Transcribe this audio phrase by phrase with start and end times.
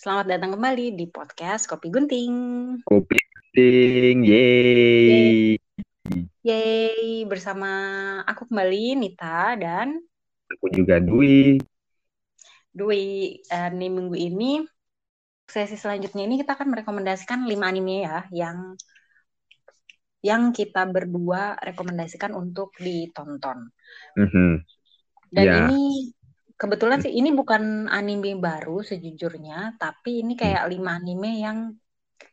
[0.00, 2.32] Selamat datang kembali di podcast Kopi Gunting.
[2.88, 5.60] Kopi Gunting, yeay.
[6.40, 7.68] Yeay, bersama
[8.24, 10.00] aku kembali Nita dan
[10.48, 11.60] aku juga Dwi.
[12.72, 13.04] Dwi,
[13.52, 14.64] uh, nih minggu ini
[15.44, 18.80] sesi selanjutnya ini kita akan merekomendasikan lima anime ya yang
[20.24, 23.68] yang kita berdua rekomendasikan untuk ditonton.
[24.16, 24.50] Mm -hmm.
[25.28, 25.68] Dan yeah.
[25.68, 26.08] ini
[26.60, 30.72] kebetulan sih ini bukan anime baru sejujurnya, tapi ini kayak hmm.
[30.76, 31.58] lima anime yang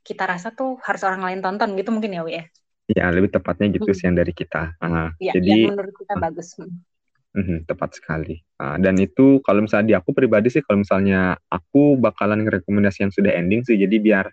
[0.03, 2.43] kita rasa tuh harus orang lain tonton gitu mungkin ya, Wi ya.
[2.91, 3.95] Ya, lebih tepatnya gitu hmm.
[3.95, 4.75] sih yang dari kita.
[4.83, 6.59] Uh, ya, jadi yang menurut kita uh, bagus.
[6.59, 8.43] Uh, tepat sekali.
[8.59, 13.13] Uh, dan itu kalau misalnya di aku pribadi sih, kalau misalnya aku bakalan rekomendasi yang
[13.16, 14.25] sudah ending sih, jadi biar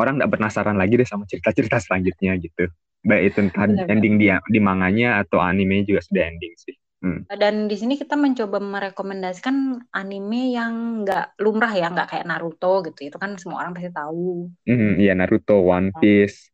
[0.00, 2.72] orang nggak penasaran lagi deh sama cerita-cerita selanjutnya gitu.
[3.04, 6.76] Baik itu entah ending dia di manganya atau anime juga sudah ending sih.
[6.98, 7.22] Hmm.
[7.30, 13.06] Dan di sini kita mencoba merekomendasikan anime yang nggak lumrah ya, nggak kayak Naruto gitu.
[13.06, 14.50] Itu kan semua orang pasti tahu.
[14.66, 16.00] Hmm, iya Naruto, One nah.
[16.02, 16.50] Piece.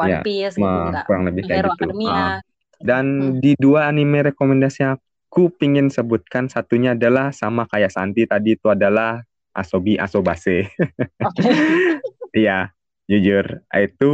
[0.00, 1.04] One ya, Piece gitu enggak.
[1.04, 1.84] kurang lebih kayak Hero gitu.
[1.84, 2.12] Academia.
[2.16, 2.36] Ah.
[2.82, 3.38] Dan hmm.
[3.44, 9.20] di dua anime rekomendasi aku pingin sebutkan satunya adalah sama kayak Santi tadi itu adalah
[9.52, 10.72] Asobi Asobase.
[11.20, 11.52] Okay.
[13.10, 14.12] Jujur itu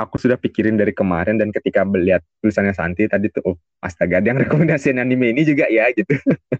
[0.00, 4.32] aku sudah pikirin dari kemarin dan ketika melihat tulisannya Santi tadi tuh oh, astaga ada
[4.32, 6.16] yang rekomendasiin anime ini juga ya gitu.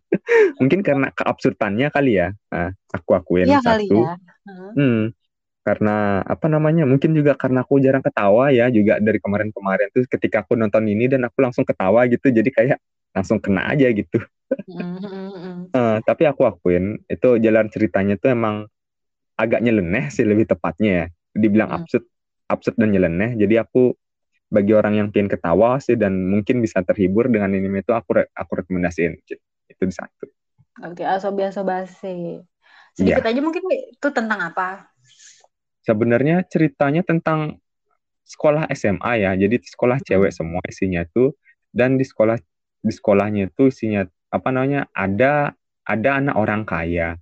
[0.61, 2.37] Mungkin karena keabsurdannya kali ya.
[2.53, 3.97] Nah, aku akuin ya, satu.
[3.97, 4.15] ya.
[4.77, 5.17] hmm,
[5.65, 9.89] karena apa namanya mungkin juga karena aku jarang ketawa ya juga dari kemarin-kemarin.
[9.91, 12.79] Tuh ketika aku nonton ini dan aku langsung ketawa gitu jadi kayak
[13.17, 14.21] langsung kena aja gitu.
[15.73, 18.69] Uh, tapi aku akuin itu jalan ceritanya tuh emang
[19.41, 21.79] agak nyeleneh sih lebih tepatnya ya dibilang hmm.
[21.83, 22.05] absurd
[22.51, 23.39] absurd dan nyeleneh.
[23.39, 23.95] Jadi aku
[24.51, 28.25] bagi orang yang pengen ketawa sih dan mungkin bisa terhibur dengan anime itu aku re
[28.35, 29.19] aku rekomendasiin.
[29.71, 30.27] Itu di satu
[30.81, 32.45] oke okay, asobi asobase
[32.97, 33.31] sedikit yeah.
[33.31, 34.91] aja mungkin itu tentang apa?
[35.87, 37.63] Sebenarnya ceritanya tentang
[38.27, 39.33] sekolah SMA ya.
[39.39, 40.07] Jadi sekolah hmm.
[40.07, 41.35] cewek semua isinya tuh
[41.71, 42.39] dan di sekolah
[42.81, 45.55] di sekolahnya itu isinya apa namanya ada
[45.87, 47.19] ada anak orang kaya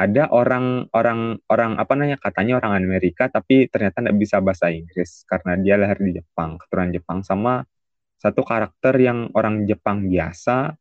[0.00, 5.28] ada orang orang orang apa namanya katanya orang Amerika tapi ternyata tidak bisa bahasa Inggris
[5.28, 7.68] karena dia lahir di Jepang keturunan Jepang sama
[8.16, 10.72] satu karakter yang orang Jepang biasa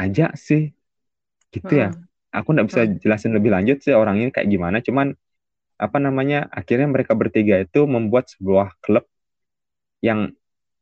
[0.00, 0.72] aja sih
[1.52, 2.32] gitu ya hmm.
[2.32, 2.92] aku tidak bisa hmm.
[3.04, 5.12] jelasin lebih lanjut sih orang ini kayak gimana cuman
[5.76, 9.04] apa namanya akhirnya mereka bertiga itu membuat sebuah klub
[10.00, 10.32] yang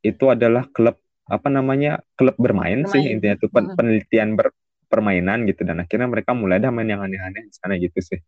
[0.06, 0.94] itu adalah klub
[1.28, 2.92] apa namanya klub bermain, bermain.
[2.94, 3.74] sih intinya itu hmm.
[3.74, 4.54] penelitian ber,
[4.88, 8.20] permainan gitu dan akhirnya mereka mulai dah main yang aneh-aneh di sana gitu sih.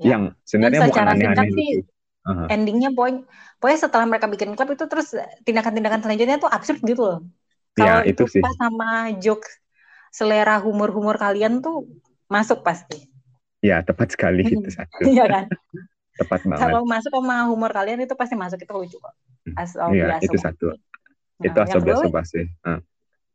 [0.00, 0.16] Ya.
[0.16, 1.90] Yang sebenarnya bukan aneh-aneh gitu.
[2.20, 2.52] Uh-huh.
[2.52, 3.24] Endingnya poin,
[3.56, 5.16] pokoknya setelah mereka bikin klub itu terus
[5.48, 7.20] tindakan-tindakan selanjutnya tuh absurd gitu loh.
[7.80, 8.42] Ya, Kalau ya, itu, sih.
[8.60, 9.48] sama joke
[10.12, 11.88] selera humor-humor kalian tuh
[12.28, 13.08] masuk pasti.
[13.64, 15.00] Ya, tepat sekali itu satu.
[15.00, 15.44] Iya kan?
[16.20, 16.60] tepat banget.
[16.60, 19.14] Kalau masuk sama humor kalian itu pasti masuk itu lucu kok.
[19.96, 20.76] Iya, itu satu.
[21.40, 22.42] Nah, itu asobi asobase.
[22.60, 22.80] Uh,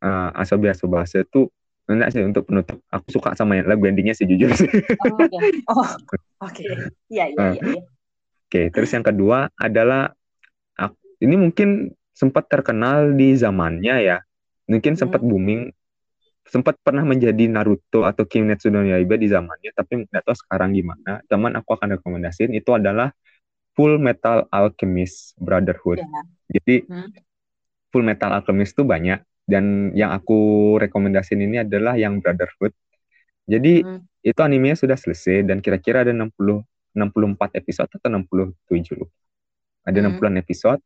[0.06, 1.50] uh, asobi asobase itu
[1.86, 4.66] enggak sih untuk penutup aku suka sama yang lagu endingnya sih jujur sih
[5.06, 5.40] oh, ya.
[5.70, 5.90] oh
[6.42, 6.64] oke
[7.14, 7.82] iya iya iya, iya.
[8.46, 10.10] oke terus yang kedua adalah
[11.20, 14.18] ini mungkin sempat terkenal di zamannya ya
[14.66, 15.28] mungkin sempat hmm.
[15.28, 15.62] booming
[16.46, 21.18] sempat pernah menjadi Naruto atau Kimetsu no Yaiba di zamannya tapi nggak tahu sekarang gimana
[21.26, 23.10] teman aku akan rekomendasiin itu adalah
[23.76, 26.22] Full Metal Alchemist Brotherhood ya.
[26.58, 27.10] jadi hmm.
[27.90, 32.74] Full Metal Alchemist itu banyak dan yang aku rekomendasiin ini adalah yang Brotherhood.
[33.46, 34.26] Jadi hmm.
[34.26, 36.34] itu animenya sudah selesai dan kira-kira ada 60
[36.96, 39.14] 64 episode atau 67 lupa.
[39.86, 40.18] Ada hmm.
[40.18, 40.80] 60 episode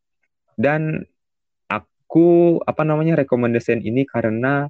[0.60, 1.09] dan
[1.71, 4.69] aku apa namanya rekomendasiin ini karena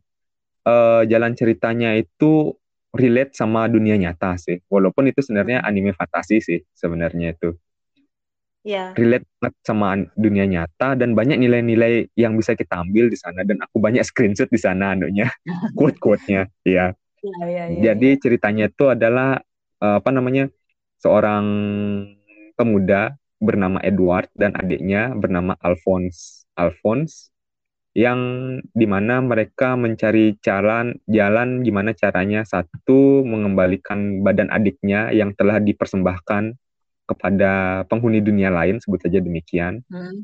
[0.68, 2.54] uh, jalan ceritanya itu
[2.94, 4.62] relate sama dunia nyata sih.
[4.70, 7.58] Walaupun itu sebenarnya anime fantasi sih sebenarnya itu
[8.64, 8.92] yeah.
[8.96, 13.60] relate banget sama dunia nyata dan banyak nilai-nilai yang bisa kita ambil di sana dan
[13.62, 15.28] aku banyak screenshot di sana anunya
[15.78, 16.92] quote-quote-nya ya.
[17.20, 18.20] Yeah, yeah, yeah, Jadi yeah.
[18.20, 19.44] ceritanya itu adalah
[19.84, 20.48] uh, apa namanya
[21.00, 21.44] seorang
[22.56, 26.44] pemuda bernama Edward dan adiknya bernama Alphonse.
[26.56, 27.32] Alphonse
[27.96, 28.20] yang
[28.70, 36.54] di mana mereka mencari jalan jalan gimana caranya satu mengembalikan badan adiknya yang telah dipersembahkan
[37.10, 39.82] kepada penghuni dunia lain sebut saja demikian.
[39.90, 40.22] Hmm.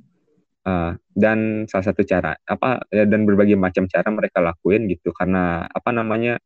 [0.66, 5.10] uh, dan salah satu cara apa ya, dan berbagai macam cara mereka lakuin gitu.
[5.10, 6.38] Karena apa namanya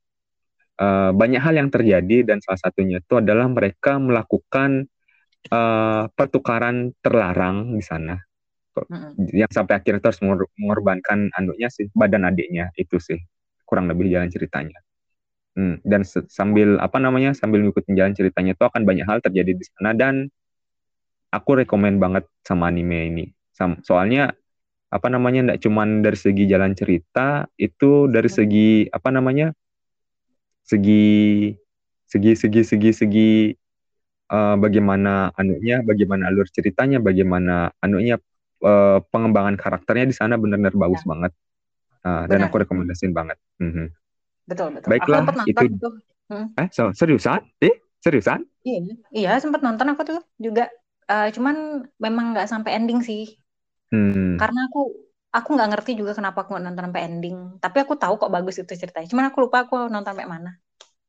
[0.80, 4.88] uh, banyak hal yang terjadi dan salah satunya itu adalah mereka melakukan
[5.52, 8.16] uh, pertukaran terlarang di sana.
[8.70, 9.12] Hmm.
[9.34, 10.22] yang sampai akhirnya terus
[10.56, 13.20] mengorbankan anaknya sih badan adiknya itu sih.
[13.68, 14.80] Kurang lebih jalan ceritanya
[15.60, 19.64] Hmm, dan sambil apa namanya sambil ngikutin jalan ceritanya itu akan banyak hal terjadi di
[19.68, 20.32] sana dan
[21.28, 23.24] aku rekomend banget sama anime ini.
[23.84, 24.32] Soalnya
[24.88, 28.36] apa namanya tidak cuman dari segi jalan cerita itu dari hmm.
[28.40, 29.52] segi apa namanya
[30.64, 31.52] segi
[32.08, 33.30] segi segi segi segi
[34.32, 38.16] uh, bagaimana anunya bagaimana alur ceritanya bagaimana anunya
[38.64, 41.08] uh, pengembangan karakternya di sana benar-benar bagus ya.
[41.12, 41.32] banget
[42.08, 43.36] uh, dan aku rekomendasiin banget.
[43.60, 43.86] Mm -hmm.
[44.46, 44.88] Betul betul.
[44.90, 45.64] Baiklah aku itu.
[45.76, 45.94] Tuh.
[46.30, 46.46] Hmm.
[46.54, 47.42] Eh so, seriusan?
[47.58, 48.46] Eh seriusan?
[48.62, 50.70] Iya iya sempat nonton aku tuh juga.
[51.10, 53.34] Uh, cuman memang nggak sampai ending sih.
[53.90, 54.38] Hmm.
[54.38, 54.94] Karena aku
[55.34, 57.58] aku nggak ngerti juga kenapa aku nonton sampai ending.
[57.58, 59.10] Tapi aku tahu kok bagus itu ceritanya.
[59.10, 60.54] Cuman aku lupa aku nonton sampai mana.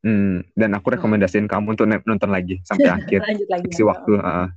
[0.01, 1.53] Hmm, dan aku rekomendasiin hmm.
[1.53, 3.21] kamu untuk nonton lagi sampai akhir.
[3.21, 3.69] Lanjut lagi.
[3.69, 4.17] Si waktu.
[4.17, 4.49] Uh,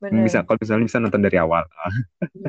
[0.00, 0.24] Bener.
[0.24, 1.68] Bisa kalau misalnya bisa nonton dari awal.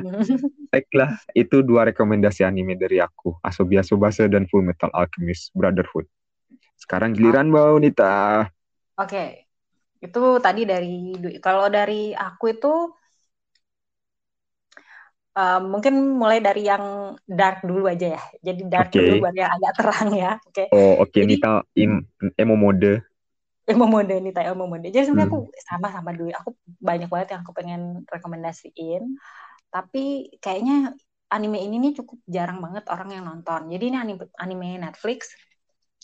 [0.72, 6.08] Baiklah, itu dua rekomendasi anime dari aku, Asobia Subasa dan Full Metal Alchemist Brotherhood.
[6.80, 8.48] Sekarang giliran Mbak Unita.
[8.96, 9.04] Oke.
[9.04, 9.28] Okay.
[10.02, 12.72] Itu tadi dari kalau dari aku itu
[15.36, 18.22] uh, mungkin mulai dari yang dark dulu aja ya.
[18.40, 18.98] Jadi dark okay.
[18.98, 20.32] dulu baru yang agak terang ya.
[20.40, 20.54] Oke.
[20.56, 20.66] Okay.
[20.72, 21.22] Oh, oke okay.
[21.28, 21.62] Nita
[22.40, 23.11] emo mode
[23.72, 24.88] ilmu mode nih tak ilmu mode.
[24.92, 25.38] Jadi sebenarnya hmm.
[25.40, 26.30] aku sama sama dulu.
[26.36, 29.02] Aku banyak banget yang aku pengen rekomendasiin.
[29.72, 30.92] Tapi kayaknya
[31.32, 33.72] anime ini nih cukup jarang banget orang yang nonton.
[33.72, 35.32] Jadi ini anime anime Netflix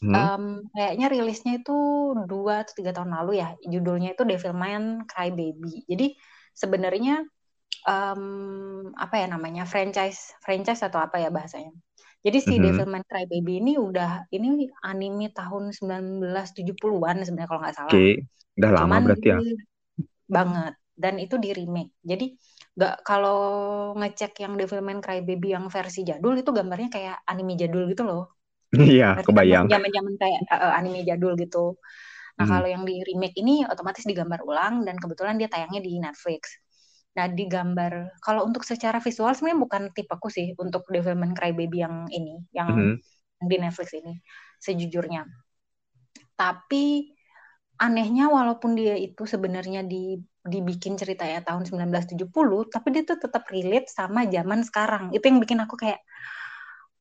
[0.01, 0.15] hmm.
[0.17, 1.77] um, kayaknya rilisnya itu
[2.25, 3.53] dua atau tiga tahun lalu ya.
[3.63, 6.17] Judulnya itu Devilman Crybaby jadi
[6.59, 7.23] sebenarnya
[7.87, 11.71] um, apa ya namanya franchise franchise atau apa ya bahasanya
[12.27, 12.65] jadi si mm -hmm.
[12.75, 17.91] Devilman Crybaby ini udah ini anime tahun 1970-an sebenarnya kalau nggak salah.
[17.95, 18.13] Oke, okay.
[18.59, 19.39] udah lama Cuman berarti ya.
[20.27, 20.75] Banget.
[20.99, 21.95] Dan itu di remake.
[22.03, 22.27] Jadi
[22.75, 23.41] nggak kalau
[23.95, 28.35] ngecek yang Devilman Crybaby yang versi jadul itu gambarnya kayak anime jadul gitu loh.
[28.75, 29.65] Iya, kebayang.
[29.71, 31.81] Zaman-zaman kayak uh, anime jadul gitu.
[32.37, 32.53] Nah, hmm.
[32.53, 36.61] kalau yang di remake ini otomatis digambar ulang dan kebetulan dia tayangnya di Netflix.
[37.19, 42.07] Nah, di gambar kalau untuk secara visual sebenarnya bukan tipeku sih untuk Devilman Crybaby yang
[42.15, 43.47] ini, yang mm -hmm.
[43.51, 44.15] di Netflix ini
[44.63, 45.27] sejujurnya.
[46.39, 47.11] Tapi
[47.83, 50.15] anehnya walaupun dia itu sebenarnya di
[50.47, 52.31] dibikin ceritanya tahun 1970,
[52.71, 55.11] tapi dia tuh tetap relate sama zaman sekarang.
[55.11, 55.99] Itu yang bikin aku kayak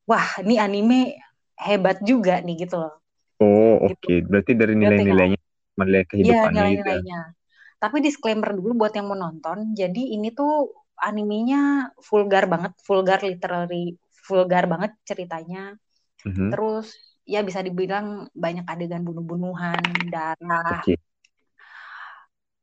[0.02, 1.14] wah, ini anime
[1.54, 2.98] hebat juga nih gitu loh.
[3.38, 3.94] Oh, oke.
[4.02, 4.18] Okay.
[4.18, 4.26] Gitu.
[4.26, 5.40] Berarti dari nilai-nilainya,
[5.78, 7.20] nilai iya, kehidupannya ya, nilai-nilainya.
[7.22, 7.37] Gitu.
[7.78, 9.72] Tapi disclaimer dulu buat yang mau nonton.
[9.78, 10.66] Jadi ini tuh
[10.98, 13.94] animenya vulgar banget, vulgar literally
[14.26, 15.78] vulgar banget ceritanya.
[16.26, 16.50] Mm-hmm.
[16.50, 16.92] Terus
[17.22, 20.82] ya bisa dibilang banyak adegan bunuh-bunuhan, darah.
[20.82, 20.98] Okay.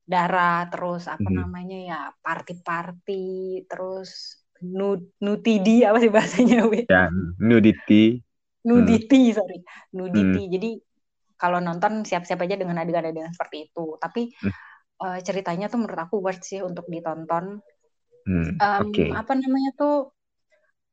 [0.06, 1.40] Darah terus apa mm-hmm.
[1.42, 6.86] namanya ya, party-party, terus nud nudity apa sih bahasanya, Wi?
[6.92, 7.10] Ya,
[7.40, 8.20] nudity.
[8.66, 9.36] Nudity, hmm.
[9.38, 9.60] sorry.
[9.94, 10.42] Nudity.
[10.50, 10.54] Hmm.
[10.58, 10.72] Jadi
[11.38, 13.94] kalau nonton siap-siap aja dengan adegan-adegan seperti itu.
[14.02, 17.60] Tapi hmm uh, ceritanya tuh menurut aku worth sih untuk ditonton.
[18.26, 19.10] Hmm, um, okay.
[19.14, 20.16] Apa namanya tuh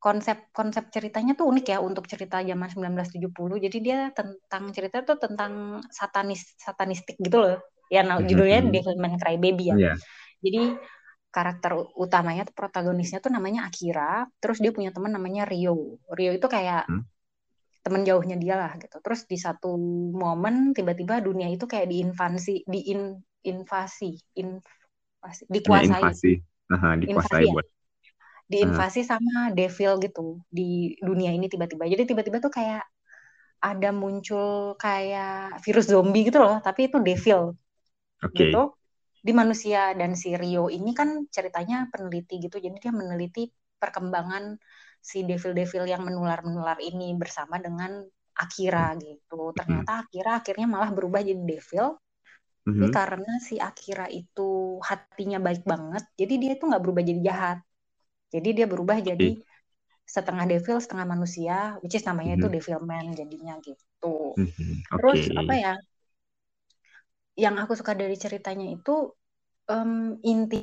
[0.02, 3.30] konsep konsep ceritanya tuh unik ya untuk cerita zaman 1970.
[3.62, 7.56] Jadi dia tentang cerita tuh tentang satanis satanistik gitu loh.
[7.86, 8.74] Ya nah, judulnya mm-hmm.
[8.74, 9.76] Devilman Crybaby ya.
[9.78, 9.96] Yeah.
[10.42, 10.62] Jadi
[11.32, 15.96] karakter utamanya protagonisnya tuh namanya Akira, terus dia punya teman namanya Rio.
[16.12, 17.02] Rio itu kayak hmm?
[17.80, 19.00] teman jauhnya dia lah gitu.
[19.00, 19.80] Terus di satu
[20.12, 26.00] momen tiba-tiba dunia itu kayak diinvasi, diin invasi, invasi dikuasai.
[26.00, 26.32] Invasi.
[26.72, 27.52] Aha, dikuasai invasi, ya?
[27.54, 27.66] buat.
[27.66, 27.72] Ya?
[28.52, 29.06] Diinvasi uh.
[29.16, 31.88] sama devil gitu di dunia ini tiba-tiba.
[31.88, 32.84] Jadi tiba-tiba tuh kayak
[33.62, 37.54] ada muncul kayak virus zombie gitu loh, tapi itu devil.
[38.18, 38.50] Okay.
[38.50, 38.62] Gitu.
[39.22, 42.58] Di manusia dan si Rio ini kan ceritanya peneliti gitu.
[42.58, 43.46] Jadi dia meneliti
[43.78, 44.58] perkembangan
[44.98, 48.02] si devil-devil yang menular-menular ini bersama dengan
[48.34, 49.54] Akira gitu.
[49.54, 52.01] Ternyata Akira akhirnya malah berubah jadi devil
[52.62, 52.78] Mm-hmm.
[52.78, 57.58] Tapi karena si Akira itu hatinya baik banget, jadi dia itu nggak berubah jadi jahat.
[58.32, 59.28] Jadi dia berubah jadi
[60.06, 62.48] setengah devil, setengah manusia, which is namanya mm-hmm.
[62.48, 64.36] itu Devilman jadinya gitu.
[64.38, 64.70] Mm-hmm.
[64.88, 64.94] Okay.
[64.94, 65.74] Terus apa ya?
[67.34, 69.10] Yang aku suka dari ceritanya itu
[69.68, 70.62] um, intinya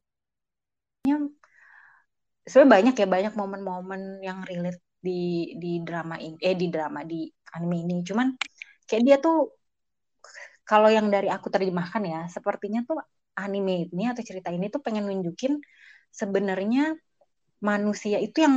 [2.45, 7.25] sebenarnya banyak ya banyak momen-momen yang relate di di drama ini eh di drama di
[7.55, 7.95] anime ini.
[8.05, 8.33] Cuman
[8.85, 9.58] kayak dia tuh
[10.69, 13.01] kalau yang dari aku terjemahkan ya, sepertinya tuh
[13.33, 15.57] anime ini atau cerita ini tuh pengen nunjukin
[16.13, 16.93] sebenarnya
[17.65, 18.55] manusia itu yang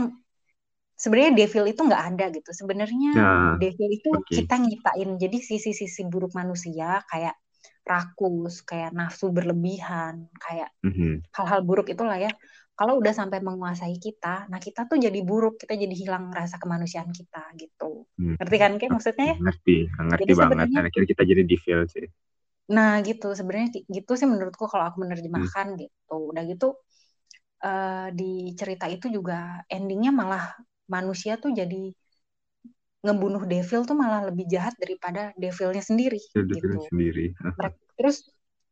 [1.03, 2.51] sebenarnya devil itu nggak ada gitu.
[2.53, 4.45] Sebenarnya nah, devil itu okay.
[4.45, 5.11] kita nyiptain.
[5.19, 7.35] Jadi sisi-sisi buruk manusia kayak
[7.83, 11.25] rakus, kayak nafsu berlebihan, kayak Mhm.
[11.35, 12.31] hal-hal buruk itulah ya.
[12.79, 17.13] Kalau udah sampai menguasai kita, nah kita tuh jadi buruk, kita jadi hilang rasa kemanusiaan
[17.13, 18.09] kita gitu.
[18.19, 18.37] Hmm.
[18.41, 19.39] Ngerti kan kayak maksudnya ya?
[19.43, 19.77] Ngerti,
[20.09, 20.69] ngerti Jadi banget.
[20.89, 22.07] akhirnya kita jadi devil sih.
[22.77, 25.03] Nah gitu sebenarnya gitu sih menurutku kalau aku Hmm.
[25.05, 26.15] menerjemahkan gitu.
[26.31, 26.67] Udah gitu
[27.65, 28.25] eh, di
[28.59, 29.35] cerita itu juga
[29.75, 30.45] endingnya malah
[30.95, 31.77] manusia tuh jadi
[33.05, 36.61] ngebunuh devil tuh malah lebih jahat daripada devilnya sendiri Jadi gitu.
[36.61, 37.27] devil sendiri.
[37.59, 38.17] Mereka, terus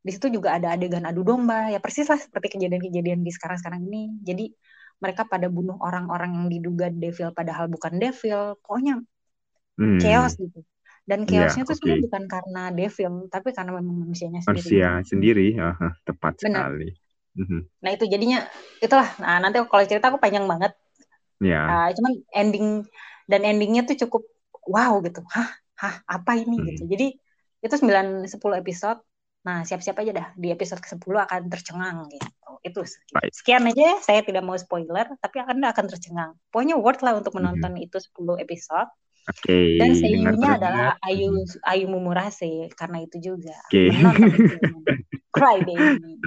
[0.00, 4.02] di situ juga ada adegan adu domba ya persis lah seperti kejadian-kejadian di sekarang-sekarang ini.
[4.24, 4.44] Jadi
[5.00, 8.56] mereka pada bunuh orang-orang yang diduga devil padahal bukan devil.
[8.64, 9.00] Pokoknya
[9.80, 9.98] Hmm.
[10.00, 10.60] chaos gitu.
[11.08, 11.78] Dan Iya, chaosnya tuh oke.
[11.80, 14.68] sebenarnya bukan karena devil, tapi karena memang manusianya sendiri.
[14.68, 16.64] Manusia sendiri, aha, tepat Benar.
[16.70, 16.88] sekali.
[17.34, 17.60] Mhm.
[17.80, 18.38] Nah itu jadinya
[18.84, 19.08] itulah.
[19.18, 20.72] Nah nanti kalau cerita aku panjang banget.
[21.40, 22.84] Ya, Ah, cuman ending
[23.30, 24.22] dan endingnya tuh cukup
[24.68, 25.24] wow gitu.
[25.32, 25.48] Hah,
[25.80, 26.68] hah apa ini Hmm.
[26.68, 26.82] gitu.
[26.92, 27.06] Jadi
[27.64, 29.00] itu 9 10 episode.
[29.40, 32.28] Nah, siap-siap aja dah di episode ke-10 akan tercengang gitu.
[32.60, 32.80] Itu
[33.10, 33.32] Baik.
[33.32, 33.96] sekian aja ya.
[33.98, 36.30] Saya tidak mau spoiler, tapi akan akan tercengang.
[36.48, 38.90] Pokoknya worth lah untuk menonton itu 10 episode.
[39.22, 39.58] oke.
[39.80, 40.00] Dan Dengar
[40.34, 41.32] seiyunya adalah Ayu.
[41.64, 43.56] Ayu Mumurase karena itu juga.
[43.64, 43.88] Oke.
[43.88, 44.08] Itu.
[45.36, 46.20] Cry baby.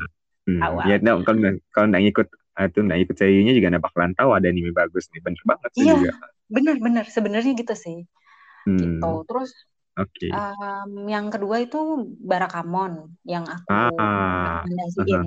[0.43, 0.83] Hmm, Awal.
[0.89, 1.39] ya, no, kalau
[1.69, 5.21] kalau nggak ngikut itu nggak ikut seiyunya juga nggak bakalan tahu ada anime bagus nih.
[5.21, 5.93] Bener banget sih Iya.
[5.95, 6.11] juga.
[6.49, 7.97] Bener-bener sebenarnya gitu sih.
[8.65, 9.11] Hmm, Gitu.
[9.29, 9.51] Terus
[9.97, 10.29] Oke.
[10.33, 11.77] Um, yang kedua itu
[12.29, 12.93] Barakamon
[13.33, 15.23] yang aku Ah, rekomendasiin.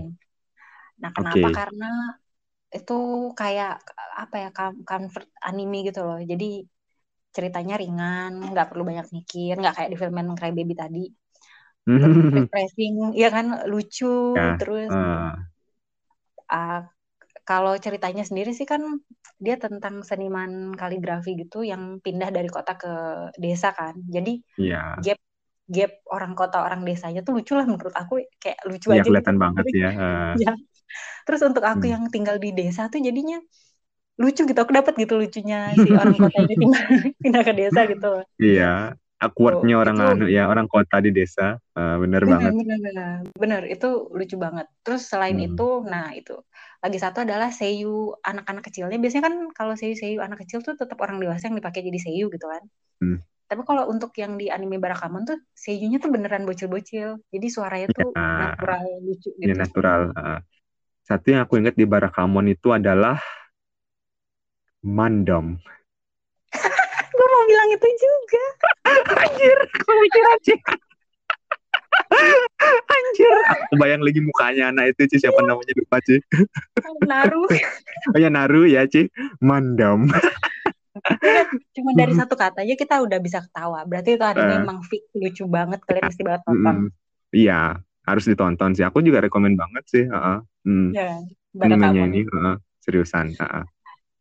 [1.03, 1.47] Nah, kenapa?
[1.47, 1.55] Oke.
[1.59, 1.85] Karena
[2.77, 2.95] itu
[3.41, 3.71] kayak
[4.23, 6.19] apa ya com- comfort anime gitu loh.
[6.33, 6.45] Jadi
[7.37, 10.99] ceritanya ringan, nggak perlu banyak mikir, nggak kayak di film Cry Baby tadi.
[12.01, 14.07] Terus refreshing, ya kan lucu.
[14.35, 15.47] Ya, Terus ah,
[16.51, 16.81] uh,
[17.49, 18.83] kalau ceritanya sendiri sih kan
[19.45, 20.51] dia tentang seniman
[20.81, 22.89] kaligrafi gitu yang pindah dari kota ke
[23.45, 23.95] desa kan.
[24.17, 24.97] Jadi Iya.
[25.05, 25.19] gap
[25.77, 29.37] gap orang kota orang desanya tuh lucu lah menurut aku kayak lucu Iya aja kelihatan
[29.37, 29.43] gitu.
[29.43, 29.89] banget ya.
[30.45, 30.51] ya.
[31.27, 31.93] Terus untuk aku Hmm.
[31.95, 33.37] yang tinggal di desa tuh jadinya
[34.23, 34.59] lucu gitu.
[34.65, 36.83] Aku dapat gitu lucunya si orang kota ini pindah,
[37.23, 38.07] pindah ke desa gitu.
[38.43, 38.97] Iya.
[39.17, 41.57] Awkwardnya Tuh, orang itu- anu ya orang kota di desa.
[41.73, 42.53] Ah, bener Bener, banget.
[42.53, 43.17] bener, bener.
[43.33, 44.69] Bener, itu lucu banget.
[44.85, 45.49] Terus selain Hmm.
[45.49, 46.37] itu, nah itu
[46.85, 49.01] lagi satu adalah seiyu anak-anak kecilnya.
[49.01, 52.45] Biasanya kan kalau seiyu-seiyu anak kecil tuh tetap orang dewasa yang dipakai jadi seiyu gitu
[52.45, 52.61] kan.
[53.01, 53.19] Hmm.
[53.47, 57.17] Tapi kalau untuk yang di anime Barakamon tuh seiyunya tuh beneran bocil-bocil.
[57.33, 58.53] Jadi suaranya tuh Ya.
[58.53, 59.57] natural lucu Ya gitu.
[59.57, 60.01] natural.
[60.13, 60.41] ah.
[61.07, 63.17] Satu yang aku ingat di Barakamon itu adalah
[64.83, 65.57] Mandom.
[67.09, 68.45] Gue mau bilang itu juga.
[69.07, 70.55] Anjir, aku mikir aja.
[72.87, 76.19] Anjir, aku bayang lagi mukanya anak itu Ci, siapa namanya lupa Ci.
[77.03, 77.47] Naruh.
[78.15, 79.09] Oh ya Naru ya Ci,
[79.41, 80.11] Mandom.
[81.73, 83.85] Cuma dari satu kata aja kita udah bisa ketawa.
[83.85, 84.59] Berarti itu anime Eh.
[84.61, 85.85] emang fix lucu banget.
[85.85, 86.77] Kalian mesti banget nonton.
[87.31, 87.61] Iya,
[88.03, 88.83] harus ditonton sih.
[88.83, 90.05] Aku juga rekomen banget sih.
[90.09, 90.39] heeh.
[90.65, 90.91] Hmm.
[90.91, 91.21] Ya,
[91.57, 92.09] Animenya Barakamon.
[92.11, 92.57] ini, heeh.
[92.83, 93.27] seriusan.
[93.37, 93.65] heeh.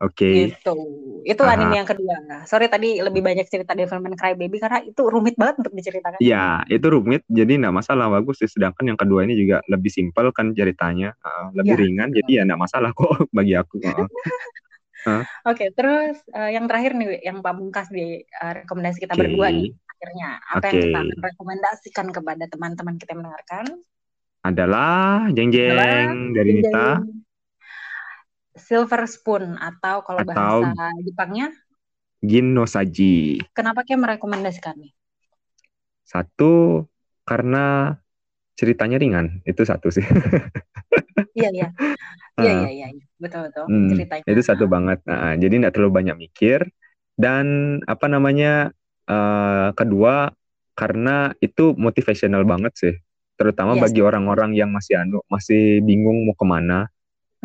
[0.04, 0.76] Oke, Gitu.
[1.24, 1.56] Itu Aha.
[1.56, 2.44] anime yang kedua.
[2.44, 6.20] Sorry tadi lebih banyak cerita Devilman Crybaby karena itu rumit banget untuk diceritakan.
[6.20, 8.50] Iya, itu rumit, jadi nggak masalah bagus sih.
[8.52, 11.82] Sedangkan yang kedua ini juga lebih simpel kan ceritanya, heeh, lebih Ya.
[11.82, 13.80] ringan, jadi ya nggak masalah kok bagi aku.
[13.80, 14.08] heeh.
[15.50, 19.22] Oke, terus eh, yang terakhir nih, yang pamungkas di eh, rekomendasi kita Oke.
[19.24, 19.72] berdua nih.
[19.96, 20.84] Akhirnya, apa yang Oke.
[20.84, 23.66] kita akan rekomendasikan kepada teman-teman kita yang mendengarkan?
[24.46, 27.02] Adalah jeng jeng dari Nita.
[28.56, 31.52] Silver Spoon atau kalau Atau- bahasa Jepangnya,
[32.24, 33.44] Gin no Saji.
[33.52, 34.92] kenapa kayak merekomendasikan nih?
[36.02, 36.86] Satu
[37.26, 37.96] karena
[38.56, 40.02] ceritanya ringan, itu satu sih.
[41.36, 41.70] Iya, iya.
[42.40, 43.06] Iya, iya, iya, iya.
[43.20, 43.68] Betul, betul.
[43.68, 44.24] Hmm, Ceritanya.
[44.24, 45.04] itu satu banget.
[45.04, 46.64] Nah, jadi nggak terlalu banyak mikir.
[47.16, 48.72] Dan apa namanya?
[49.06, 50.32] eh, kedua
[50.74, 52.96] karena itu motivational banget sih.
[53.36, 53.84] Terutama Yes.
[53.86, 56.88] bagi orang-orang yang masih anu masih bingung mau ke mana.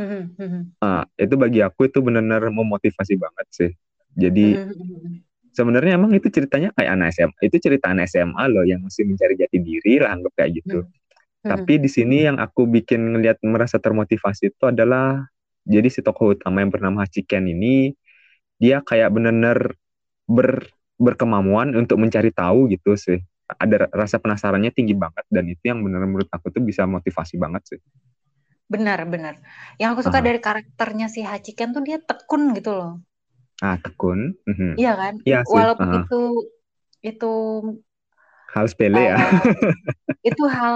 [0.00, 0.62] Mhm, mhm.
[0.80, 3.70] Ah, itu bagi aku itu benar-benar memotivasi banget sih.
[4.16, 5.12] Jadi Mhm, mhm.
[5.52, 7.40] sebenarnya emang itu ceritanya kayak anak SMA.
[7.48, 10.78] Itu cerita anak SMA loh yang masih mencari jati diri lah anggap kayak gitu.
[10.86, 10.92] Mhm.
[11.44, 15.26] Tapi di sini yang aku bikin ngelihat merasa termotivasi itu adalah
[15.66, 17.92] jadi si tokoh utama yang bernama Hachiken ini
[18.60, 19.74] dia kayak benar-benar
[20.28, 20.68] ber,
[21.00, 23.18] berkemampuan untuk mencari tahu gitu sih.
[23.50, 27.36] Ada ra- rasa penasarannya tinggi banget dan itu yang benar menurut aku tuh bisa motivasi
[27.40, 27.80] banget sih.
[28.74, 29.34] Benar, benar.
[29.80, 32.90] Yang aku suka dari karakternya si Hachiken tuh dia tekun gitu loh.
[33.62, 34.20] Ah, tekun.
[34.48, 34.70] Mhm.
[34.80, 35.14] Iya kan?
[35.28, 35.52] Iya sih.
[35.54, 35.98] Walaupun aha.
[35.98, 36.14] itu
[37.08, 37.26] itu
[38.54, 39.16] Hal sepele ya.
[39.18, 39.50] eh,
[40.28, 40.74] itu hal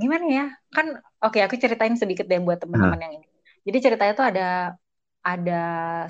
[0.00, 0.44] gimana ya?
[0.76, 0.86] Kan
[1.24, 3.26] oke aku ceritain sedikit deh buat teman-teman yang ini.
[3.66, 4.46] Jadi ceritanya tuh ada
[5.32, 5.62] ada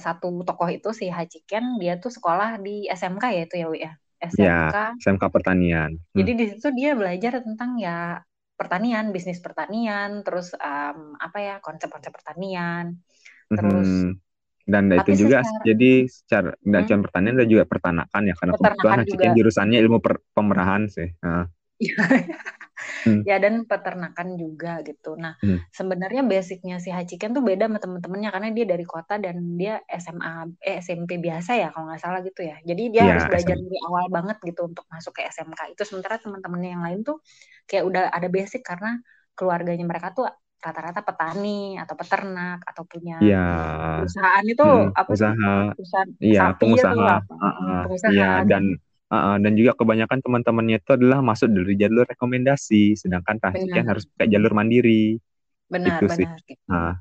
[0.04, 3.92] satu tokoh itu si Hachiken, dia tuh sekolah di SMK ya itu ya, Wi ya.
[4.22, 4.74] SMK.
[4.76, 5.90] Ya, SMK pertanian.
[6.14, 6.18] Hmm.
[6.18, 8.22] Jadi di situ dia belajar tentang ya
[8.60, 12.86] pertanian, bisnis pertanian, terus um, apa ya konsep-konsep pertanian,
[13.56, 14.20] terus Mhm.
[14.70, 16.88] dan tapi itu juga secara jadi secara nggak Hmm?
[16.88, 19.30] cuma pertanian dan juga peternakan ya karena kebetulan juga.
[19.36, 21.08] jurusannya ilmu per- pemerahan sih.
[21.24, 21.50] Nah,
[23.04, 23.22] Hmm.
[23.28, 25.08] ya dan peternakan juga gitu.
[25.22, 25.56] Nah, Hmm.
[25.78, 30.32] sebenarnya basicnya si Hachiken tuh beda sama temen-temennya karena dia dari kota dan dia SMA
[30.68, 32.56] eh SMP biasa ya kalau nggak salah gitu ya.
[32.68, 33.64] Jadi dia Iya, harus belajar SM.
[33.64, 35.60] dari awal banget gitu untuk masuk ke SMK.
[35.74, 37.16] Itu sementara teman-temannya yang lain tuh
[37.68, 38.88] kayak udah ada basic karena
[39.36, 40.24] keluarganya mereka tuh
[40.60, 43.36] rata-rata petani atau peternak atau punya Iya.
[43.96, 45.30] perusahaan itu Mm-mm, apa sih?
[45.34, 45.50] usaha.
[45.76, 46.94] Perusahaan Iya, sapi pengusaha.
[46.94, 47.34] atau apa?
[47.44, 48.12] Uh-uh, pengusaha.
[48.12, 48.62] Iya, dan
[49.10, 53.84] uh-uh, dan juga kebanyakan teman-temannya itu adalah masuk dari jalur rekomendasi, sedangkan kan Benar.
[53.90, 55.18] harus pakai jalur mandiri.
[55.70, 56.26] benar Itu sih.
[56.26, 56.64] benar gitu.
[56.70, 56.94] Nah,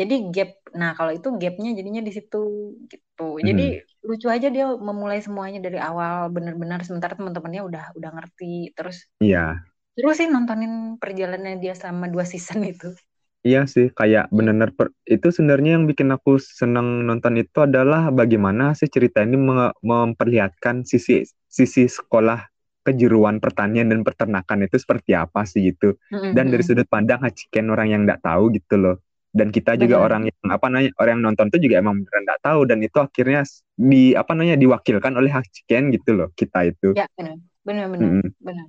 [0.00, 2.40] Jadi gap, nah kalau itu gapnya jadinya di situ
[2.88, 3.36] gitu.
[3.36, 8.72] Jadi lucu aja dia memulai semuanya dari awal benar-benar sementara teman-temannya udah udah ngerti.
[8.72, 9.60] Terus iya.
[9.92, 12.96] terus sih nontonin perjalanannya dia selama dua season itu.
[13.40, 18.76] Iya sih, kayak benar-benar per- itu sebenarnya yang bikin aku senang nonton itu adalah bagaimana
[18.76, 22.36] sih cerita ini menge- memperlihatkan sisi sisi sekolah
[22.84, 25.96] kejuruan pertanian dan peternakan itu seperti apa sih gitu.
[26.28, 28.96] Dan dari sudut pandang Hachiken orang yang nggak tahu gitu loh.
[29.32, 32.40] Dan kita juga orang yang apa namanya orang yang nonton itu juga emang beneran nggak
[32.44, 33.40] tahu dan itu akhirnya
[33.72, 36.92] di apa namanya diwakilkan oleh Hachiken gitu loh kita itu.
[36.96, 38.34] Ya benar, benar benar Mm-mm.
[38.46, 38.66] benar.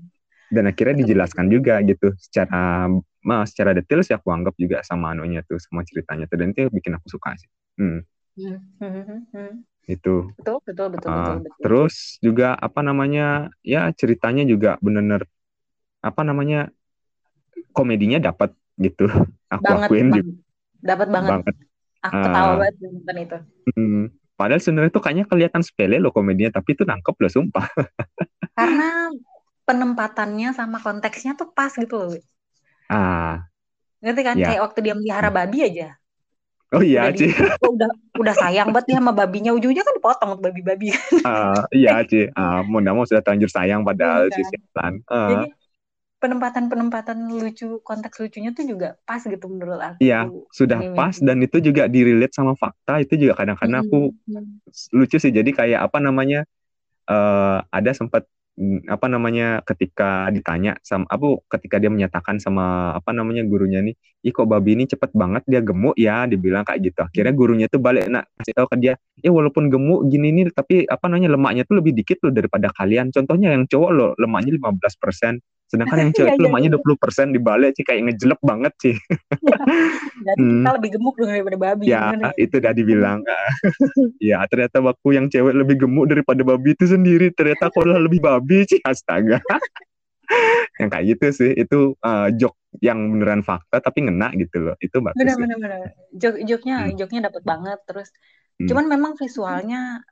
[0.51, 2.91] Dan akhirnya dijelaskan juga gitu secara
[3.23, 6.67] ma, secara detail sih aku anggap juga sama anunya tuh sama ceritanya tuh dan itu
[6.67, 7.49] bikin aku suka sih.
[7.79, 9.51] Hmm, Hmm, hmm, hmm, hmm.
[9.91, 10.15] itu.
[10.39, 11.61] Betul betul betul Ah, betul betul.
[11.63, 15.23] terus juga apa namanya ya ceritanya juga bener-bener
[16.03, 16.71] apa namanya
[17.71, 19.07] komedinya dapat gitu.
[19.53, 20.25] Aku banget akuin banget.
[20.25, 20.31] gitu
[20.81, 21.31] Dapat banget.
[21.31, 21.55] banget.
[22.01, 22.57] Aku ketawa Ah.
[22.57, 23.37] banget nonton itu.
[23.77, 24.03] Hmm,
[24.39, 27.61] Padahal sebenarnya tuh kayaknya kelihatan sepele loh komedinya tapi itu nangkep loh sumpah.
[28.57, 29.13] Karena
[29.71, 32.11] penempatannya sama konteksnya tuh pas gitu loh.
[32.89, 33.49] Ah,
[34.03, 34.37] Ngerti kan?
[34.37, 34.45] Ya.
[34.45, 35.87] Kayak waktu dia melihara babi aja.
[36.73, 37.25] oh iya Ci.
[37.73, 37.89] udah
[38.21, 40.87] udah sayang banget dia sama babinya ujungnya kan dipotong babi-babi
[41.21, 42.17] Ah, iya Ci.
[42.33, 44.35] Ah, mau sudah terlanjur sayang padahal Iya.
[44.35, 44.93] si setan.
[45.05, 45.45] Ah, jadi
[46.21, 50.17] penempatan-penempatan lucu konteks lucunya tuh juga pas gitu menurut aku Iya,
[50.49, 51.25] sudah Ini, pas Wi.
[51.27, 53.97] dan itu juga direlate sama fakta itu juga kadang-kadang aku
[54.29, 54.61] Mm-mm.
[54.97, 56.37] lucu sih jadi kayak apa namanya
[57.11, 58.23] eh ada sempat
[58.85, 64.29] apa namanya ketika ditanya sama aku ketika dia menyatakan sama apa namanya gurunya nih ih
[64.29, 66.99] kok babi ini cepet banget dia gemuk ya dibilang kayak gitu.
[67.01, 70.85] Akhirnya gurunya tuh balik nak kasih tahu ke dia ya walaupun gemuk gini nih tapi
[70.85, 73.09] apa namanya lemaknya tuh lebih dikit loh daripada kalian.
[73.09, 75.41] Contohnya yang cowok loh lemaknya 15%
[75.71, 76.79] sedangkan yang cewek Iya, itu lemaknya iya.
[76.83, 78.95] 20% dibalik sih kayak ngejelek banget sih
[80.27, 80.61] jadi Hmm.
[80.61, 82.31] kita lebih gemuk daripada babi ya bener ya?
[82.37, 83.19] itu udah dibilang
[84.31, 88.67] ya ternyata waktu yang cewek lebih gemuk daripada babi itu sendiri ternyata aku lebih babi
[88.67, 89.39] sih astaga
[90.79, 94.95] yang kayak gitu sih itu uh, joke yang beneran fakta tapi ngena gitu loh itu
[95.03, 95.41] bagus bener sih.
[95.43, 95.79] bener bener
[96.15, 96.95] jok joknya Hmm.
[96.95, 98.09] joknya dapat banget terus
[98.55, 98.67] Hmm.
[98.69, 100.05] cuman memang visualnya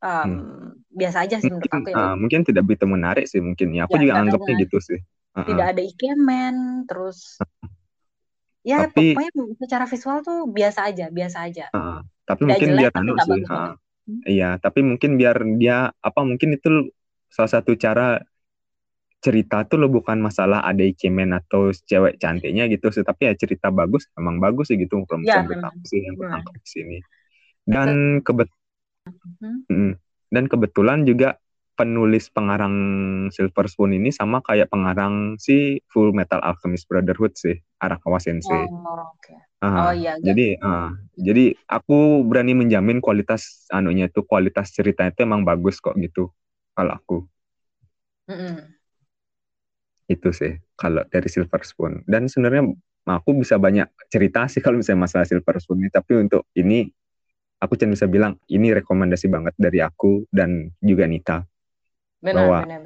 [0.00, 3.68] um, biasa aja sih menurut mungkin aku ya uh, mungkin tidak begitu menarik sih mungkin
[3.70, 5.00] ya aku Ya, juga anggapnya gitu sih
[5.30, 5.46] Uh-uh.
[5.46, 7.38] tidak ada ikemen terus
[8.62, 12.00] ya Tapi- pokoknya secara visual tuh biasa aja biasa aja Uh-uh.
[12.24, 13.72] tapi Tidak mungkin jelek, biar anu sih uh.
[14.00, 14.20] Hmm.
[14.26, 16.90] iya tapi mungkin biar dia apa mungkin itu
[17.30, 18.18] salah satu cara
[19.20, 23.68] cerita tuh lo bukan masalah ada ikemen atau cewek cantiknya gitu sih tapi ya cerita
[23.68, 25.70] bagus emang bagus sih gitu kalau Ya, misalnya menurut memang.
[25.70, 26.98] aku sih yang ketangkep di sini
[27.64, 27.88] dan
[28.20, 28.48] kebet
[29.68, 29.94] Hmm.
[30.30, 31.38] Dan kebetulan juga
[31.78, 32.74] penulis pengarang
[33.32, 39.12] Silver Spoon ini sama kayak pengarang si Full Metal Alchemist Brotherhood sih Arakawa Sensei Oh,
[39.14, 39.34] oke.
[39.60, 40.12] Ah, Oh iya.
[40.24, 45.96] jadi ah, jadi aku berani menjamin kualitas anunya itu kualitas ceritanya itu emang bagus kok
[46.00, 46.32] gitu
[46.76, 47.16] kalau aku
[48.28, 48.74] Mm-mm.
[50.10, 52.66] itu sih kalau dari Silver Spoon dan sebenarnya
[53.06, 56.90] aku bisa banyak cerita sih kalau misalnya masalah Silver Spoon ini tapi untuk ini
[57.60, 61.38] aku cuma bisa bilang ini rekomendasi banget dari aku dan juga Nita
[62.20, 62.82] Benar, Bahwa- benar.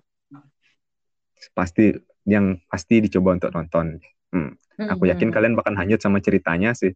[1.53, 1.93] pasti
[2.25, 4.01] yang pasti dicoba untuk nonton
[4.81, 5.35] aku yakin Mm-mm.
[5.35, 6.93] kalian bakal hanyut sama ceritanya sih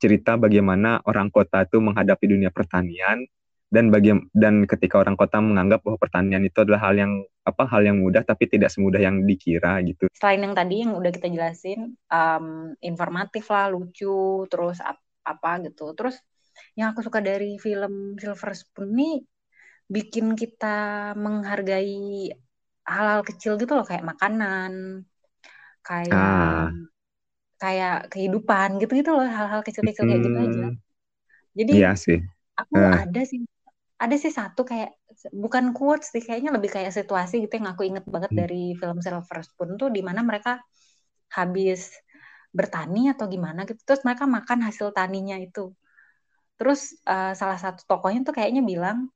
[0.00, 3.26] cerita bagaimana orang kota itu menghadapi dunia pertanian
[3.70, 7.12] dan bagi dan ketika orang kota menganggap bahwa pertanian itu adalah hal yang
[7.46, 11.10] apa hal yang mudah tapi tidak semudah yang dikira gitu Selain yang tadi yang udah
[11.14, 15.96] kita jelasin, um, informatif lah, lucu, terus ap- apa gitu.
[15.96, 16.18] Terus
[16.78, 17.92] yang aku suka dari film
[18.22, 19.04] Silver Spoon ini
[19.94, 20.66] bikin kita
[21.24, 21.94] menghargai
[22.92, 24.72] hal-hal kecil gitu loh, kayak makanan,
[25.86, 26.70] kayak Ah.
[27.62, 30.64] kayak kehidupan gitu-gitu loh, hal-hal kecil-kecil kayak gitu aja.
[30.64, 30.76] Hmm,
[31.58, 32.18] Jadi iya sih
[32.60, 32.98] aku Eh.
[33.02, 33.40] ada sih
[34.04, 34.90] ada sih satu kayak
[35.44, 38.38] bukan quotes sih kayaknya lebih kayak situasi gitu yang aku inget banget hmm.
[38.40, 40.52] dari film Silver Spoon tuh di mana mereka
[41.36, 41.80] habis
[42.58, 45.60] bertani atau gimana gitu terus mereka makan hasil taninya itu
[46.60, 49.08] terus uh, salah satu tokohnya tuh kayaknya bilang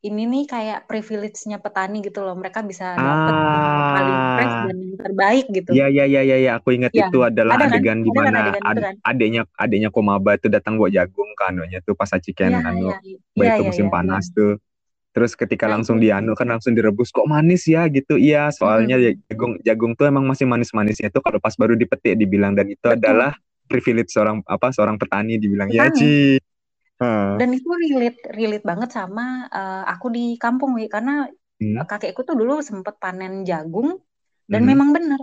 [0.00, 2.32] ini nih kayak privilege-nya petani gitu loh.
[2.32, 4.32] Mereka bisa dapat ah.
[4.40, 5.70] fresh dan yang terbaik gitu.
[5.76, 6.52] Iya iya iya iya ya.
[6.56, 7.12] aku ingat ya.
[7.12, 7.76] itu adalah ada kan?
[7.76, 8.06] adegan kan?
[8.08, 9.90] di mana kan ad, kan?
[9.92, 13.52] Komaba itu datang buat jagung kan tuh pas Aciken ya, anu ya, ya.
[13.52, 14.36] itu ya, musim ya, panas ya.
[14.40, 14.52] tuh.
[15.10, 18.16] Terus ketika nah, langsung dianu kan langsung direbus kok manis ya gitu.
[18.16, 19.28] Iya, soalnya hmm.
[19.28, 22.96] jagung jagung tuh emang masih manis-manisnya tuh kalau pas baru dipetik dibilang dan itu Betul.
[22.96, 23.36] adalah
[23.68, 25.92] privilege seorang apa seorang petani dibilang ya, petani.
[25.92, 26.12] ya Ci
[27.00, 30.86] dan itu relate relate banget sama uh, aku di kampung wi.
[30.92, 31.24] Karena
[31.56, 31.88] hmm.
[31.88, 33.96] kakekku tuh dulu sempet panen jagung
[34.44, 34.68] dan hmm.
[34.68, 35.20] memang benar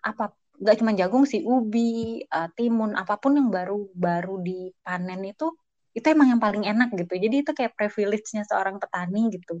[0.00, 5.52] apa nggak cuma jagung sih ubi uh, timun apa pun yang baru baru dipanen itu
[5.92, 7.18] itu emang yang paling enak gitu.
[7.18, 9.60] Jadi itu kayak privilege-nya seorang petani gitu.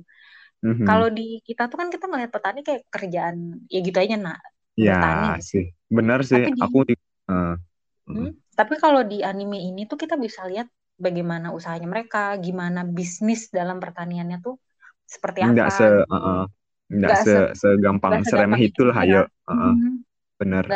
[0.60, 0.84] Hmm.
[0.84, 4.40] Kalau di kita tuh kan kita ngeliat petani kayak kerjaan ya gitu aja nak.
[4.78, 5.44] Ya petani, gitu.
[5.44, 5.64] sih.
[5.90, 6.40] Benar sih.
[6.46, 6.78] Tapi di, aku
[7.28, 7.56] uh,
[8.06, 13.48] hmm, tapi kalau di anime ini tuh kita bisa lihat bagaimana usahanya mereka, gimana bisnis
[13.48, 14.60] dalam pertaniannya tuh
[15.08, 15.50] seperti apa.
[15.50, 16.42] Enggak se, uh, uh,
[16.92, 19.20] enggak se, se segampang seremeh itu lah, ayo.
[19.48, 19.74] Uh, uh.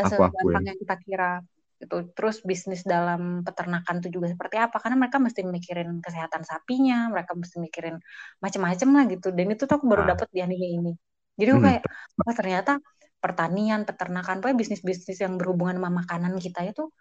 [0.08, 0.64] Aku akuin.
[0.64, 1.40] yang kita kira.
[1.80, 4.76] Itu terus bisnis dalam peternakan tuh juga seperti apa?
[4.80, 8.00] Karena mereka mesti mikirin kesehatan sapinya, mereka mesti mikirin
[8.40, 9.28] macam-macam lah gitu.
[9.32, 10.16] Dan itu tuh aku baru nah.
[10.16, 10.92] dapet di anime ini.
[11.36, 11.68] Jadi aku hmm.
[11.68, 11.82] kayak,
[12.20, 12.72] wah ternyata
[13.18, 16.92] pertanian, peternakan, pokoknya bisnis-bisnis yang berhubungan sama makanan kita itu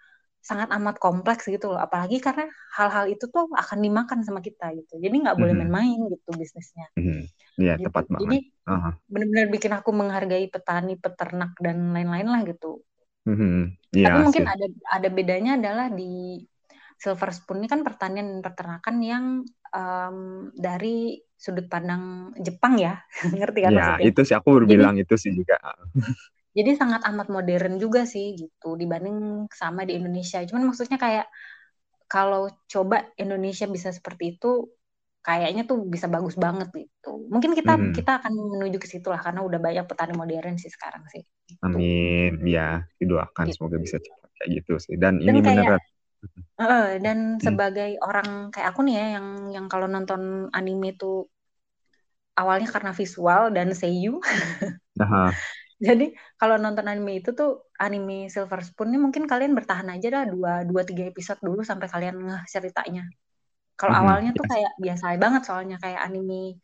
[0.44, 5.00] sangat amat kompleks gitu loh apalagi karena hal-hal itu tuh akan dimakan sama kita gitu
[5.00, 5.72] jadi nggak boleh mm-hmm.
[5.72, 7.22] main-main gitu bisnisnya mm-hmm.
[7.64, 7.88] Iya gitu.
[7.88, 8.94] tepat banget jadi uh-huh.
[9.08, 12.84] benar-benar bikin aku menghargai petani peternak dan lain-lain lah gitu
[13.24, 13.64] mm-hmm.
[13.96, 16.44] yeah, tapi mungkin ada ada bedanya adalah di
[17.00, 19.26] Silver Spoon ini kan pertanian dan peternakan yang
[19.72, 23.00] um, dari sudut pandang Jepang ya
[23.32, 25.56] ngerti kan ya, maksudnya itu sih aku berbilang itu sih juga
[26.54, 31.28] jadi sangat amat modern juga sih gitu dibanding sama di Indonesia cuman maksudnya kayak
[32.06, 34.70] kalau coba Indonesia bisa seperti itu
[35.24, 37.94] kayaknya tuh bisa bagus banget gitu mungkin kita hmm.
[37.96, 41.64] kita akan menuju ke situ lah karena udah banyak petani modern sih sekarang sih gitu.
[41.64, 43.64] amin ya didoakan gitu.
[43.64, 45.80] semoga bisa cepat kayak gitu sih dan, dan ini benar
[46.60, 47.42] uh, dan hmm.
[47.42, 51.32] sebagai orang kayak aku nih ya yang yang kalau nonton anime tuh
[52.36, 54.20] awalnya karena visual dan seiyu
[55.80, 60.24] Jadi kalau nonton anime itu tuh anime Silver Spoon ini mungkin kalian bertahan aja lah
[60.30, 63.10] dua dua tiga episode dulu sampai kalian ngeh ceritanya.
[63.74, 64.10] Kalau mm -hmm.
[64.10, 66.62] awalnya tuh kayak biasa banget soalnya kayak anime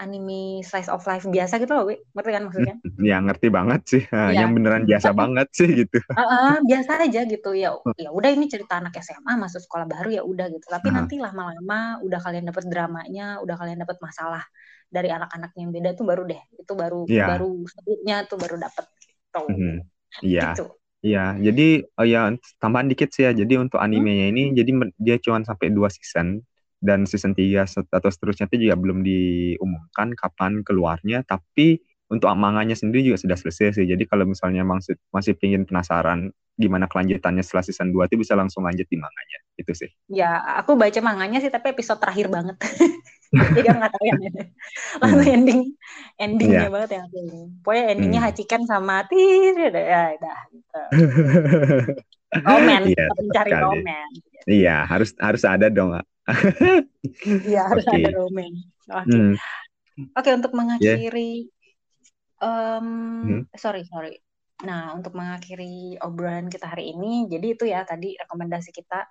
[0.00, 2.00] anime slice of life biasa gitu loh, Wi.
[2.16, 2.74] Ngerti kan maksudnya?
[3.10, 4.02] Ya ngerti banget sih.
[4.08, 4.44] Ya.
[4.44, 6.00] Yang beneran biasa banget sih gitu.
[6.10, 7.52] Uh, uh, biasa aja gitu.
[7.52, 10.64] Ya ya udah ini cerita anak SMA masuk sekolah baru ya udah gitu.
[10.64, 10.94] Tapi uh.
[10.96, 14.42] nanti lama-lama udah kalian dapet dramanya, udah kalian dapet masalah
[14.90, 17.30] dari anak-anak yang beda tuh baru deh itu baru yeah.
[17.30, 19.76] baru sebutnya tuh baru dapet gitu mm-hmm.
[20.26, 20.66] iya gitu.
[21.06, 24.32] iya jadi oh ya tambahan dikit sih ya jadi untuk animenya hmm.
[24.34, 26.42] ini jadi dia cuma sampai dua season
[26.80, 31.22] dan season 3 atau seterusnya itu juga belum diumumkan kapan keluarnya.
[31.24, 33.86] Tapi untuk manganya sendiri juga sudah selesai sih.
[33.86, 38.66] Jadi kalau misalnya masih masih pingin penasaran gimana kelanjutannya setelah season 2 itu bisa langsung
[38.66, 39.38] lanjut di manganya.
[39.54, 39.88] Itu sih.
[40.10, 42.58] Ya aku baca manganya sih tapi episode terakhir banget.
[43.30, 44.20] Jadi aku nggak tahu yang
[45.06, 45.22] hmm.
[45.22, 45.60] ending
[46.18, 46.72] endingnya yeah.
[46.74, 48.28] banget yang ini pokoknya endingnya hmm.
[48.34, 50.82] hacikan sama tir ya ya dah gitu.
[52.50, 54.10] Roman yeah, mencari roman
[54.50, 55.94] iya harus harus ada dong
[57.46, 58.02] iya harus okay.
[58.02, 58.52] ada roman
[58.90, 59.18] oke okay.
[59.18, 59.34] hmm.
[59.36, 61.32] oke okay, untuk mengakhiri
[62.40, 62.78] yeah.
[62.78, 62.86] um,
[63.26, 63.42] hmm.
[63.56, 64.18] sorry sorry
[64.60, 69.08] nah untuk mengakhiri obrolan kita hari ini jadi itu ya tadi rekomendasi kita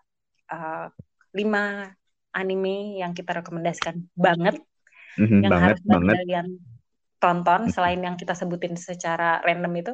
[0.53, 0.87] uh,
[1.33, 1.89] lima
[2.33, 4.61] anime yang kita rekomendasikan banget
[5.17, 6.15] mm-hmm, yang banget, harus banget.
[6.21, 6.47] kalian
[7.17, 7.73] tonton mm-hmm.
[7.73, 9.93] selain yang kita sebutin secara random itu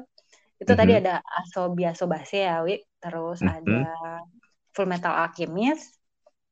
[0.60, 0.80] itu mm-hmm.
[0.80, 3.58] tadi ada Asobi Asobase ya Wi terus mm-hmm.
[3.64, 3.80] ada
[4.76, 5.96] Full Metal Alchemist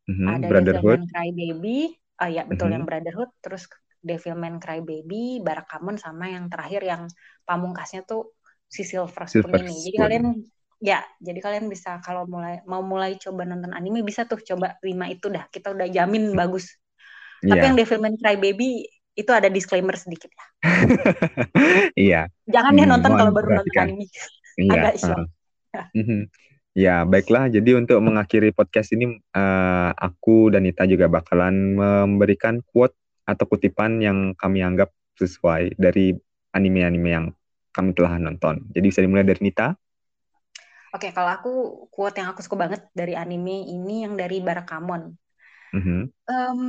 [0.10, 0.28] mm-hmm.
[0.28, 2.76] ada Brotherhood Cry Baby oh ya betul mm-hmm.
[2.76, 3.66] yang Brotherhood terus
[4.04, 7.08] Devilman Crybaby, Barakamon sama yang terakhir yang
[7.48, 8.36] pamungkasnya tuh
[8.68, 9.80] si Silver Spoon Silver ini.
[9.80, 10.26] Jadi kalian
[10.84, 15.08] ya jadi kalian bisa kalau mulai mau mulai coba nonton anime bisa tuh coba lima
[15.08, 16.76] itu dah kita udah jamin bagus
[17.40, 17.56] yeah.
[17.56, 20.46] tapi yang Devilman Crybaby itu ada disclaimer sedikit ya
[22.12, 24.12] iya jangan deh hmm, nonton kalau baru nonton anime
[24.60, 24.72] iya.
[24.76, 25.24] agak uh.
[26.74, 27.54] Ya, baiklah.
[27.54, 32.98] Jadi untuk mengakhiri podcast ini, uh, aku dan Nita juga bakalan memberikan quote
[33.30, 34.90] atau kutipan yang kami anggap
[35.22, 36.18] sesuai dari
[36.58, 37.26] anime-anime yang
[37.70, 38.66] kami telah nonton.
[38.74, 39.78] Jadi bisa dimulai dari Nita.
[40.94, 41.54] Oke, kalau aku
[41.94, 45.14] quote yang aku suka banget dari anime ini yang dari Barakamon.
[45.74, 46.02] Mhm.
[46.10, 46.60] Em,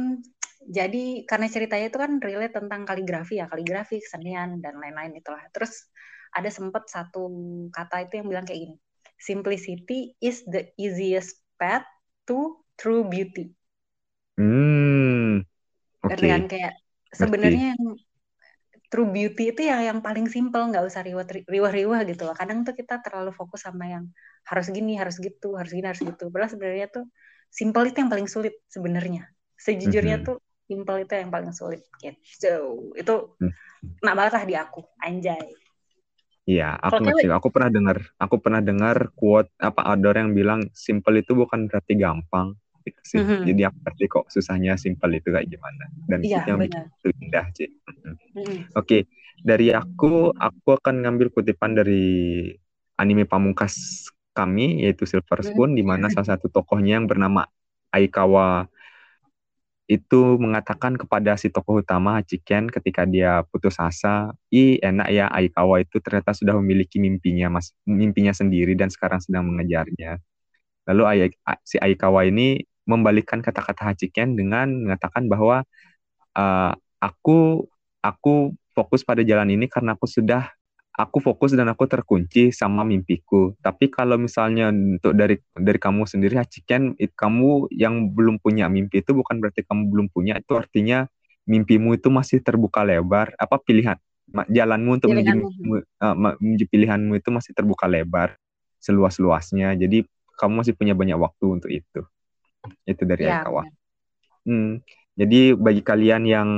[0.64, 5.44] jadi karena ceritanya itu kan relate tentang kaligrafi ya, kaligrafi, kesenian dan lain-lain itulah.
[5.52, 5.92] Terus
[6.32, 7.28] ada sempat satu
[7.68, 8.76] kata itu yang bilang kayak gini,
[9.18, 11.87] simplicity is the easiest path
[12.29, 13.55] to true beauty.
[14.37, 15.46] Hmm.
[16.03, 16.11] Oke.
[16.11, 16.72] Ngerti kan kayak
[17.14, 17.83] sebenarnya yang
[18.90, 22.35] true beauty itu yang yang paling simple, nggak usah riwah- riwah-riwah gitu loh.
[22.37, 24.05] Kadang tuh kita terlalu fokus sama yang
[24.46, 26.31] harus gini, harus gitu, harus gini, harus gitu.
[26.31, 27.05] Padahal sebenarnya tuh
[27.50, 29.27] simple itu yang paling sulit sebenarnya.
[29.59, 30.27] Sejujurnya Mhm.
[30.27, 30.37] tuh
[30.68, 32.92] simple itu yang paling sulit gitu.
[32.94, 33.53] Itu Hmm.
[33.98, 35.44] kena banget lah di aku, anjay.
[36.44, 37.26] Iya, aku Kalau ngerti.
[37.33, 41.96] Aku pernah dengar, aku pernah dengar quote apa orang yang bilang simple itu bukan berarti
[41.96, 42.52] gampang
[42.85, 43.20] gitu sih.
[43.24, 43.48] Mhm.
[43.48, 47.64] Jadi aku ngerti kok susahnya simple itu kayak gimana dan itu yang itu indah, Ci.
[47.64, 48.12] Mhm.
[48.37, 48.57] Mhm.
[48.76, 49.09] Oke,
[49.40, 52.52] dari aku, aku akan ngambil kutipan dari
[53.00, 54.04] anime pamungkas
[54.37, 55.48] kami yaitu Silver Hmm.
[55.48, 57.48] Spoon di mana salah satu tokohnya yang bernama
[57.88, 58.68] Aikawa
[59.85, 65.85] itu mengatakan kepada si tokoh utama Hachiken ketika dia putus asa, ih enak ya Aikawa
[65.85, 70.18] itu ternyata sudah memiliki mimpinya mas, mimpinya sendiri dan sekarang sedang mengejarnya.
[70.88, 75.64] Lalu Ai- A- si Aikawa ini membalikkan kata-kata Hachiken dengan mengatakan bahwa
[76.37, 77.66] "Eh, aku
[78.03, 80.51] aku fokus pada jalan ini karena aku sudah
[80.94, 83.54] aku fokus dan aku terkunci sama mimpiku.
[83.59, 89.02] Tapi kalau misalnya untuk dari dari kamu sendiri Hachiken, it- kamu yang belum punya mimpi
[89.02, 91.07] itu bukan berarti kamu belum punya, itu artinya
[91.50, 93.35] mimpimu itu masih terbuka lebar.
[93.37, 93.98] Apa pilihan
[94.48, 98.38] jalanmu untuk menuju mimpimu- eh, menuju pilihanmu itu masih terbuka lebar
[98.78, 99.74] seluas-luasnya.
[99.74, 100.07] Jadi
[100.38, 102.00] kamu masih punya banyak waktu untuk itu.
[102.87, 103.66] Itu dari Aikawa.
[103.66, 103.74] benar.
[104.44, 104.70] Hmm,
[105.16, 106.48] jadi bagi kalian yang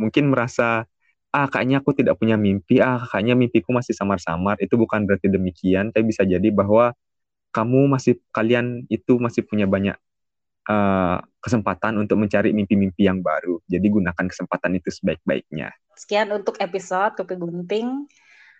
[0.00, 0.88] mungkin merasa
[1.34, 5.90] ah kayaknya aku tidak punya mimpi, ah kayaknya mimpiku masih samar-samar, itu bukan berarti demikian,
[5.90, 6.94] tapi bisa jadi bahwa
[7.50, 9.98] kamu masih kalian itu masih punya banyak
[10.64, 13.60] eh, kesempatan untuk mencari mimpi-mimpi yang baru.
[13.68, 15.68] Jadi gunakan kesempatan itu sebaik-baiknya.
[15.92, 18.08] Sekian untuk episode Kopi Gunting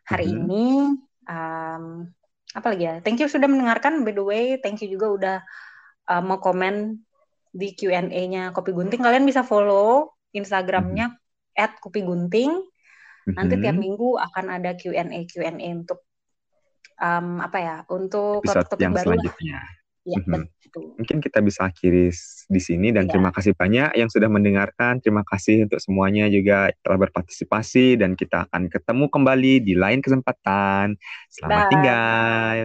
[0.05, 0.37] hari Mhm.
[0.37, 0.67] ini.
[1.25, 2.13] Um,
[2.53, 2.95] apa lagi ya?
[3.01, 4.05] Thank you sudah mendengarkan.
[4.05, 5.37] By the way, thank you juga udah
[6.13, 7.01] uh, mau komen
[7.57, 9.01] di Q&A-nya Kopi Gunting.
[9.01, 11.17] Kalian bisa follow Instagramnya
[11.55, 12.53] @kopigunting.
[13.25, 13.83] Nanti tiap Mhm.
[13.83, 16.05] minggu akan ada Q&A Q&A untuk
[17.01, 17.77] um, apa ya?
[17.88, 19.59] Untuk Episode topik-topik yang baru selanjutnya.
[20.05, 20.43] Ya, Mhm.
[20.61, 20.85] betul.
[21.01, 22.12] Mungkin kita bisa akhiri
[22.47, 23.17] di sini dan Iya.
[23.17, 25.01] terima kasih banyak yang sudah mendengarkan.
[25.01, 30.95] Terima kasih untuk semuanya juga telah berpartisipasi dan kita akan ketemu kembali di lain kesempatan.
[31.33, 31.71] Selamat Bye.
[31.73, 32.59] tinggal.